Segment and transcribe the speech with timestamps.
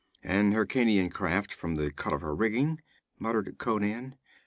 [0.23, 2.81] 'An Hyrkanian craft, from the cut of her rigging,'
[3.19, 4.15] muttered Conan.